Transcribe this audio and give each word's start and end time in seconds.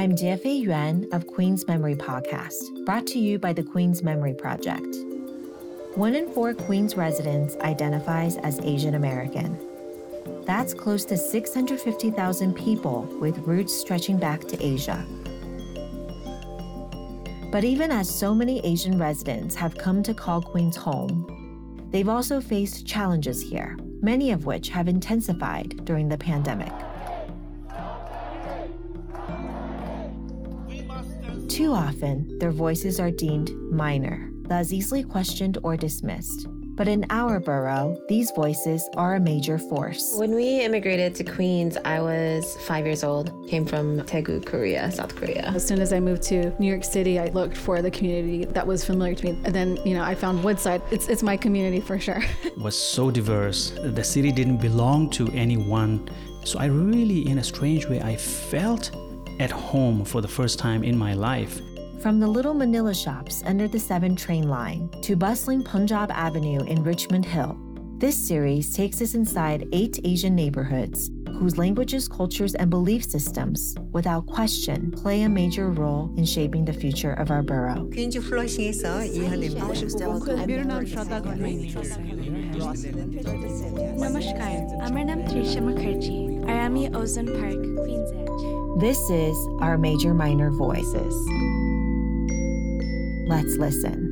I'm 0.00 0.16
Jiefei 0.16 0.62
Yuan 0.62 1.06
of 1.12 1.26
Queens 1.26 1.68
Memory 1.68 1.94
Podcast, 1.94 2.86
brought 2.86 3.06
to 3.08 3.18
you 3.18 3.38
by 3.38 3.52
the 3.52 3.62
Queens 3.62 4.02
Memory 4.02 4.32
Project. 4.32 4.96
One 5.94 6.14
in 6.14 6.32
four 6.32 6.54
Queens 6.54 6.96
residents 6.96 7.54
identifies 7.56 8.38
as 8.38 8.60
Asian 8.60 8.94
American. 8.94 9.58
That's 10.46 10.72
close 10.72 11.04
to 11.04 11.18
650,000 11.18 12.54
people 12.54 13.02
with 13.20 13.36
roots 13.40 13.78
stretching 13.78 14.16
back 14.16 14.40
to 14.48 14.66
Asia. 14.66 15.04
But 17.52 17.64
even 17.64 17.90
as 17.90 18.08
so 18.08 18.34
many 18.34 18.64
Asian 18.64 18.98
residents 18.98 19.54
have 19.56 19.76
come 19.76 20.02
to 20.04 20.14
call 20.14 20.40
Queens 20.40 20.76
home, 20.76 21.86
they've 21.90 22.08
also 22.08 22.40
faced 22.40 22.86
challenges 22.86 23.42
here, 23.42 23.76
many 24.00 24.30
of 24.30 24.46
which 24.46 24.70
have 24.70 24.88
intensified 24.88 25.84
during 25.84 26.08
the 26.08 26.16
pandemic. 26.16 26.72
Too 31.60 31.74
often, 31.74 32.38
their 32.38 32.52
voices 32.52 32.98
are 32.98 33.10
deemed 33.10 33.50
minor, 33.70 34.30
thus 34.48 34.72
easily 34.72 35.02
questioned 35.02 35.58
or 35.62 35.76
dismissed. 35.76 36.46
But 36.74 36.88
in 36.88 37.04
our 37.10 37.38
borough, 37.38 38.00
these 38.08 38.30
voices 38.30 38.88
are 38.96 39.16
a 39.16 39.20
major 39.20 39.58
force. 39.58 40.14
When 40.16 40.34
we 40.34 40.62
immigrated 40.62 41.14
to 41.16 41.24
Queens, 41.24 41.76
I 41.84 42.00
was 42.00 42.56
five 42.66 42.86
years 42.86 43.04
old, 43.04 43.46
came 43.46 43.66
from 43.66 44.00
Daegu, 44.00 44.46
Korea, 44.46 44.90
South 44.90 45.14
Korea. 45.14 45.52
As 45.54 45.62
soon 45.68 45.82
as 45.82 45.92
I 45.92 46.00
moved 46.00 46.22
to 46.32 46.50
New 46.58 46.66
York 46.66 46.82
City, 46.82 47.18
I 47.18 47.26
looked 47.26 47.58
for 47.58 47.82
the 47.82 47.90
community 47.90 48.46
that 48.46 48.66
was 48.66 48.82
familiar 48.82 49.14
to 49.16 49.24
me. 49.26 49.38
And 49.44 49.54
then, 49.54 49.76
you 49.84 49.92
know, 49.92 50.02
I 50.02 50.14
found 50.14 50.42
Woodside. 50.42 50.80
It's, 50.90 51.08
it's 51.08 51.22
my 51.22 51.36
community 51.36 51.82
for 51.82 51.98
sure. 51.98 52.22
it 52.42 52.56
was 52.56 52.74
so 52.74 53.10
diverse. 53.10 53.74
The 53.82 54.02
city 54.02 54.32
didn't 54.32 54.62
belong 54.62 55.10
to 55.10 55.28
anyone. 55.32 56.08
So 56.42 56.58
I 56.58 56.64
really, 56.64 57.28
in 57.28 57.36
a 57.36 57.44
strange 57.44 57.86
way, 57.86 58.00
I 58.00 58.16
felt 58.16 58.96
at 59.40 59.50
home 59.50 60.04
for 60.04 60.20
the 60.20 60.28
first 60.28 60.58
time 60.58 60.84
in 60.84 60.96
my 60.96 61.14
life. 61.14 61.60
From 62.00 62.20
the 62.20 62.28
little 62.28 62.54
Manila 62.54 62.94
shops 62.94 63.42
under 63.44 63.66
the 63.66 63.80
7 63.80 64.14
train 64.14 64.48
line 64.48 64.88
to 65.02 65.16
bustling 65.16 65.62
Punjab 65.62 66.10
Avenue 66.12 66.62
in 66.64 66.84
Richmond 66.84 67.24
Hill, 67.24 67.58
this 67.98 68.16
series 68.16 68.72
takes 68.74 69.02
us 69.02 69.14
inside 69.14 69.68
eight 69.72 69.98
Asian 70.04 70.34
neighborhoods 70.34 71.10
whose 71.39 71.57
languages, 71.57 72.07
cultures, 72.07 72.55
and 72.55 72.69
belief 72.69 73.03
systems, 73.03 73.75
without 73.91 74.25
question, 74.25 74.91
play 74.91 75.23
a 75.23 75.29
major 75.29 75.69
role 75.69 76.13
in 76.17 76.25
shaping 76.25 76.65
the 76.65 76.73
future 76.73 77.13
of 77.13 77.31
our 77.31 77.43
borough. 77.43 77.89
퀸즈 77.91 78.19
플러싱에서 78.21 79.03
이현입니다. 79.05 79.65
নমস্কার 84.05 84.53
আমার 84.87 85.03
নাম 85.09 85.19
তৃষা 85.29 85.59
মুখার্জি 85.67 86.17
আর 86.49 86.57
আমি 86.67 86.81
ওজন 86.99 87.25
park 87.37 87.61
কুইন্সে 87.77 88.19
This 88.85 89.01
is 89.09 89.37
our 89.65 89.77
Major 89.77 90.13
Minor 90.13 90.49
Voices. 90.51 91.15
Let's 93.33 93.55
listen. 93.65 94.08